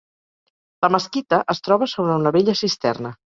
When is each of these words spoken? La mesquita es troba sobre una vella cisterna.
La 0.85 0.89
mesquita 0.95 1.39
es 1.55 1.61
troba 1.67 1.89
sobre 1.93 2.17
una 2.23 2.33
vella 2.39 2.57
cisterna. 2.63 3.15